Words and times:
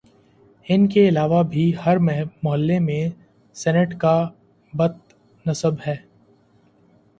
ان 0.67 0.87
کے 0.87 1.07
علاوہ 1.09 1.41
بھی 1.43 1.71
ہر 1.85 1.97
محلے 1.97 2.79
میں 2.79 3.03
سینٹ 3.55 3.93
کا 3.99 4.15
بت 4.73 5.13
نصب 5.45 5.75
ہے 5.87 5.95